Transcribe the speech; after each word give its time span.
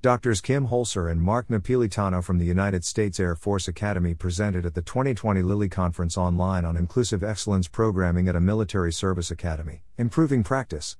Doctors 0.00 0.40
Kim 0.40 0.68
Holzer 0.68 1.10
and 1.10 1.20
Mark 1.20 1.48
Napolitano 1.48 2.22
from 2.22 2.38
the 2.38 2.44
United 2.44 2.84
States 2.84 3.18
Air 3.18 3.34
Force 3.34 3.66
Academy 3.66 4.14
presented 4.14 4.64
at 4.64 4.74
the 4.74 4.80
2020 4.80 5.42
Lilly 5.42 5.68
Conference 5.68 6.16
online 6.16 6.64
on 6.64 6.76
Inclusive 6.76 7.24
Excellence 7.24 7.66
Programming 7.66 8.28
at 8.28 8.36
a 8.36 8.40
Military 8.40 8.92
Service 8.92 9.32
Academy, 9.32 9.82
Improving 9.96 10.44
Practice. 10.44 10.96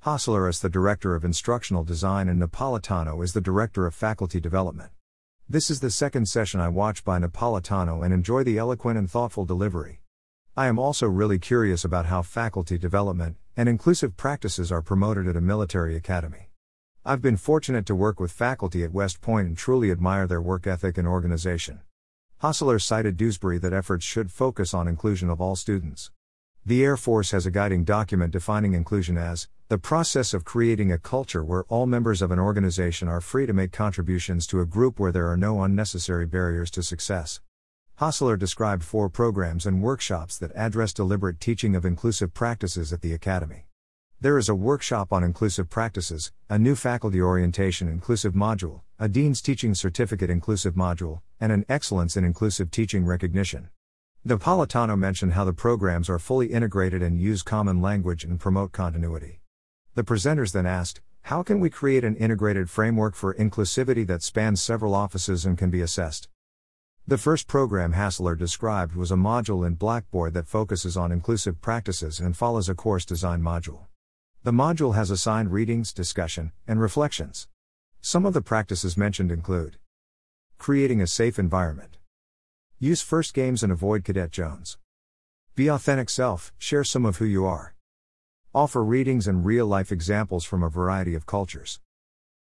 Hassler 0.00 0.48
is 0.48 0.60
the 0.60 0.70
Director 0.70 1.14
of 1.14 1.26
Instructional 1.26 1.84
Design 1.84 2.26
and 2.26 2.40
Napolitano 2.40 3.22
is 3.22 3.34
the 3.34 3.42
Director 3.42 3.84
of 3.84 3.94
Faculty 3.94 4.40
Development. 4.40 4.92
This 5.46 5.68
is 5.68 5.80
the 5.80 5.90
second 5.90 6.26
session 6.26 6.58
I 6.58 6.68
watch 6.68 7.04
by 7.04 7.18
Napolitano 7.18 8.02
and 8.02 8.14
enjoy 8.14 8.44
the 8.44 8.56
eloquent 8.56 8.96
and 8.96 9.10
thoughtful 9.10 9.44
delivery. 9.44 10.00
I 10.56 10.68
am 10.68 10.78
also 10.78 11.06
really 11.06 11.38
curious 11.38 11.84
about 11.84 12.06
how 12.06 12.22
faculty 12.22 12.78
development 12.78 13.36
and 13.58 13.68
inclusive 13.68 14.16
practices 14.16 14.72
are 14.72 14.80
promoted 14.80 15.28
at 15.28 15.36
a 15.36 15.42
military 15.42 15.96
academy. 15.96 16.47
I've 17.04 17.22
been 17.22 17.36
fortunate 17.36 17.86
to 17.86 17.94
work 17.94 18.18
with 18.20 18.32
faculty 18.32 18.84
at 18.84 18.92
West 18.92 19.20
Point 19.20 19.46
and 19.46 19.56
truly 19.56 19.90
admire 19.90 20.26
their 20.26 20.42
work 20.42 20.66
ethic 20.66 20.98
and 20.98 21.06
organization. 21.06 21.80
Hassler 22.38 22.78
cited 22.78 23.16
Dewsbury 23.16 23.58
that 23.58 23.72
efforts 23.72 24.04
should 24.04 24.30
focus 24.30 24.74
on 24.74 24.88
inclusion 24.88 25.30
of 25.30 25.40
all 25.40 25.56
students. 25.56 26.10
The 26.66 26.84
Air 26.84 26.96
Force 26.96 27.30
has 27.30 27.46
a 27.46 27.50
guiding 27.50 27.84
document 27.84 28.32
defining 28.32 28.74
inclusion 28.74 29.16
as 29.16 29.48
the 29.68 29.78
process 29.78 30.34
of 30.34 30.44
creating 30.44 30.90
a 30.90 30.98
culture 30.98 31.44
where 31.44 31.64
all 31.68 31.86
members 31.86 32.20
of 32.20 32.30
an 32.30 32.38
organization 32.38 33.06
are 33.06 33.20
free 33.20 33.46
to 33.46 33.52
make 33.52 33.72
contributions 33.72 34.46
to 34.48 34.60
a 34.60 34.66
group 34.66 34.98
where 34.98 35.12
there 35.12 35.30
are 35.30 35.36
no 35.36 35.62
unnecessary 35.62 36.26
barriers 36.26 36.70
to 36.72 36.82
success. 36.82 37.40
Hassler 37.96 38.36
described 38.36 38.82
four 38.82 39.08
programs 39.08 39.66
and 39.66 39.82
workshops 39.82 40.36
that 40.38 40.52
address 40.54 40.92
deliberate 40.92 41.40
teaching 41.40 41.74
of 41.76 41.84
inclusive 41.84 42.34
practices 42.34 42.92
at 42.92 43.02
the 43.02 43.12
Academy. 43.12 43.67
There 44.20 44.36
is 44.36 44.48
a 44.48 44.54
workshop 44.56 45.12
on 45.12 45.22
inclusive 45.22 45.70
practices, 45.70 46.32
a 46.50 46.58
new 46.58 46.74
faculty 46.74 47.22
orientation 47.22 47.86
inclusive 47.86 48.34
module, 48.34 48.80
a 48.98 49.08
Dean's 49.08 49.40
Teaching 49.40 49.76
Certificate 49.76 50.28
inclusive 50.28 50.74
module, 50.74 51.20
and 51.38 51.52
an 51.52 51.64
Excellence 51.68 52.16
in 52.16 52.24
Inclusive 52.24 52.72
Teaching 52.72 53.06
recognition. 53.06 53.68
Napolitano 54.26 54.98
mentioned 54.98 55.34
how 55.34 55.44
the 55.44 55.52
programs 55.52 56.10
are 56.10 56.18
fully 56.18 56.48
integrated 56.48 57.00
and 57.00 57.20
use 57.20 57.44
common 57.44 57.80
language 57.80 58.24
and 58.24 58.40
promote 58.40 58.72
continuity. 58.72 59.38
The 59.94 60.02
presenters 60.02 60.50
then 60.50 60.66
asked, 60.66 61.00
How 61.22 61.44
can 61.44 61.60
we 61.60 61.70
create 61.70 62.02
an 62.02 62.16
integrated 62.16 62.68
framework 62.68 63.14
for 63.14 63.34
inclusivity 63.34 64.04
that 64.08 64.24
spans 64.24 64.60
several 64.60 64.96
offices 64.96 65.46
and 65.46 65.56
can 65.56 65.70
be 65.70 65.80
assessed? 65.80 66.28
The 67.06 67.18
first 67.18 67.46
program 67.46 67.92
Hassler 67.92 68.34
described 68.34 68.96
was 68.96 69.12
a 69.12 69.14
module 69.14 69.64
in 69.64 69.74
Blackboard 69.74 70.34
that 70.34 70.48
focuses 70.48 70.96
on 70.96 71.12
inclusive 71.12 71.60
practices 71.60 72.18
and 72.18 72.36
follows 72.36 72.68
a 72.68 72.74
course 72.74 73.04
design 73.04 73.42
module. 73.42 73.82
The 74.44 74.52
module 74.52 74.94
has 74.94 75.10
assigned 75.10 75.52
readings, 75.52 75.92
discussion, 75.92 76.52
and 76.66 76.80
reflections. 76.80 77.48
Some 78.00 78.24
of 78.24 78.34
the 78.34 78.40
practices 78.40 78.96
mentioned 78.96 79.32
include 79.32 79.78
creating 80.58 81.00
a 81.00 81.06
safe 81.06 81.38
environment, 81.38 81.98
use 82.78 83.02
first 83.02 83.34
games 83.34 83.62
and 83.62 83.72
avoid 83.72 84.04
Cadet 84.04 84.30
Jones, 84.30 84.78
be 85.56 85.68
authentic 85.68 86.08
self, 86.08 86.52
share 86.56 86.84
some 86.84 87.04
of 87.04 87.16
who 87.16 87.24
you 87.24 87.44
are, 87.44 87.74
offer 88.54 88.82
readings 88.82 89.26
and 89.26 89.44
real 89.44 89.66
life 89.66 89.90
examples 89.90 90.44
from 90.44 90.62
a 90.62 90.70
variety 90.70 91.14
of 91.14 91.26
cultures. 91.26 91.80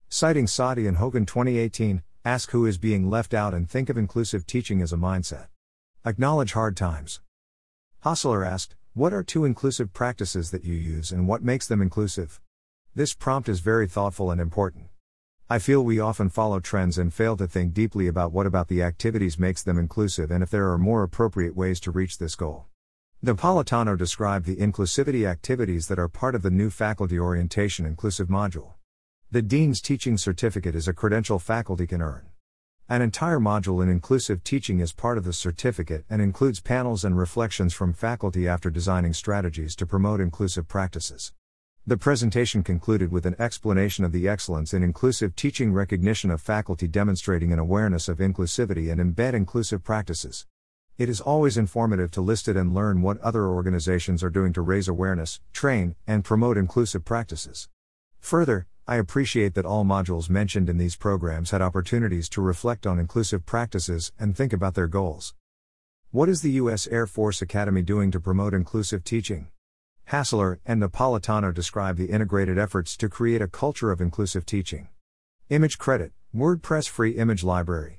Citing 0.08 0.46
Sathy 0.46 0.86
and 0.86 0.96
Hogan 0.96 1.27
2018, 1.27 2.02
ask 2.24 2.50
who 2.50 2.66
is 2.66 2.78
being 2.78 3.11
left 3.11 3.34
out 3.34 3.52
and 3.52 3.68
think 3.68 3.88
of 3.88 3.98
inclusive 3.98 4.46
teaching 4.46 4.80
as 4.80 4.92
a 4.92 4.96
mindset. 4.96 5.48
Acknowledge 6.05 6.52
hard 6.52 6.77
times. 6.77 7.20
Hassler 8.00 8.44
asked, 8.44 8.77
what 8.94 9.12
are 9.12 9.22
two 9.22 9.44
inclusive 9.44 9.92
practices 9.92 10.50
that 10.50 10.64
you 10.64 10.74
use 10.74 11.12
and 11.12 11.28
what 11.28 11.44
makes 11.44 11.69
them 11.69 11.80
inclusive? 11.80 12.41
This 12.92 13.14
prompt 13.14 13.48
is 13.48 13.60
very 13.60 13.86
thoughtful 13.86 14.33
and 14.33 14.41
important. 14.41 14.86
I 15.48 15.60
feel 15.60 15.84
we 15.84 16.00
often 16.00 16.28
follow 16.28 16.58
trends 16.58 16.98
and 16.98 17.14
fail 17.14 17.36
to 17.36 17.46
think 17.46 17.72
deeply 17.72 18.08
about 18.08 18.33
what 18.33 18.46
about 18.46 18.66
the 18.66 18.83
activities 18.83 19.38
makes 19.38 19.62
them 19.62 19.78
inclusive 19.78 20.33
and 20.33 20.42
if 20.42 20.50
there 20.50 20.72
are 20.72 20.78
more 20.78 21.05
appropriate 21.05 21.55
ways 21.55 21.78
to 21.80 21.92
reach 21.92 22.18
this 22.18 22.34
goal. 22.34 22.66
Napolitano 23.24 23.96
described 23.96 24.45
the 24.45 24.56
inclusivity 24.56 25.24
activities 25.24 25.86
that 25.86 25.98
are 26.01 26.08
part 26.08 26.34
of 26.34 26.42
the 26.42 26.51
new 26.51 26.68
faculty 26.68 27.17
orientation 27.17 27.86
inclusive 27.86 28.27
module. 28.27 28.72
The 29.30 29.42
Dean's 29.42 29.80
Teaching 29.80 30.18
Certificate 30.18 30.74
is 30.74 30.89
a 30.89 30.92
credential 30.92 31.39
faculty 31.39 31.86
can 31.86 32.02
earn. 32.02 32.30
An 32.90 33.02
entire 33.02 33.39
module 33.39 33.80
in 33.84 33.89
inclusive 33.89 34.42
teaching 34.42 34.80
is 34.80 34.92
part 34.92 35.17
of 35.17 35.23
the 35.23 35.33
certificate 35.33 36.05
and 36.11 36.20
includes 36.20 36.58
panels 36.58 37.05
and 37.05 37.17
reflections 37.17 37.73
from 37.73 37.92
faculty 37.92 38.48
after 38.48 38.68
designing 38.68 39.12
strategies 39.12 39.77
to 39.77 39.86
promote 39.86 40.20
inclusive 40.20 40.67
practices. 40.67 41.33
The 41.86 41.96
presentation 41.96 42.64
concluded 42.64 43.12
with 43.12 43.27
an 43.27 43.36
explanation 43.39 44.05
of 44.05 44.11
the 44.11 44.27
excellence 44.27 44.74
in 44.74 44.83
inclusive 44.83 45.36
teaching 45.36 45.73
recognition 45.73 46.33
of 46.33 46.40
faculty 46.40 46.89
demonstrating 46.89 47.52
an 47.52 47.61
awareness 47.61 48.08
of 48.08 48.18
inclusivity 48.18 48.90
and 48.90 49.01
embed 49.01 49.34
inclusive 49.34 49.84
practices. 49.84 50.46
It 50.98 51.08
is 51.08 51.20
always 51.20 51.57
informative 51.57 52.11
to 52.11 52.20
list 52.20 52.48
it 52.48 52.57
and 52.57 52.74
learn 52.74 53.02
what 53.02 53.20
other 53.20 53.46
organizations 53.46 54.24
are 54.24 54.30
doing 54.30 54.52
to 54.55 54.62
raise 54.62 54.89
awareness, 54.89 55.39
train, 55.52 55.95
and 56.08 56.24
promote 56.24 56.58
inclusive 56.58 57.05
practices. 57.05 57.68
Further, 58.18 58.67
I 58.86 58.96
appreciate 58.96 59.55
that 59.55 59.64
all 59.64 59.85
modules 59.85 60.30
mentioned 60.30 60.68
in 60.68 60.79
these 60.79 60.96
programs 60.96 61.51
had 61.51 61.63
opportunities 61.63 62.29
to 62.30 62.41
reflect 62.41 62.86
on 62.86 62.98
inclusive 62.98 63.46
practices 63.46 64.13
and 64.18 64.36
think 64.36 64.52
about 64.52 64.74
their 64.74 64.89
goals. 64.89 65.35
What 66.11 66.29
is 66.29 66.42
the 66.42 66.52
U.S. 66.52 66.86
Air 66.86 67.07
Force 67.07 67.40
Academy 67.42 67.83
doing 67.83 68.11
to 68.11 68.20
promote 68.20 68.55
inclusive 68.55 69.05
teaching? 69.05 69.48
Hassler 70.05 70.58
and 70.64 70.83
Napolitano 70.83 71.52
describe 71.52 71.96
the 71.96 72.11
integrated 72.11 72.58
efforts 72.58 72.96
to 72.96 73.08
create 73.08 73.42
a 73.42 73.46
culture 73.46 73.92
of 73.92 74.01
inclusive 74.01 74.45
teaching. 74.46 74.89
Image 75.51 75.79
credit 75.79 76.13
WordPress 76.35 76.89
free 76.89 77.11
image 77.13 77.42
library. 77.42 77.98